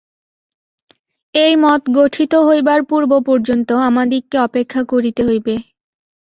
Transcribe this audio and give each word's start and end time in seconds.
এই 1.33 1.53
মত 1.55 1.81
গঠিত 1.97 2.33
হইবার 2.47 2.79
পূর্ব 2.89 3.11
পর্যন্ত 3.27 3.69
আমাদিগকে 3.89 4.37
অপেক্ষা 4.39 4.81
করিতে 4.91 5.21
হইবে। 5.25 5.55